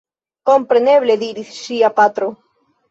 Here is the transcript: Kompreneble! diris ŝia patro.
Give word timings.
Kompreneble! 0.51 1.19
diris 1.27 1.55
ŝia 1.61 1.95
patro. 2.03 2.35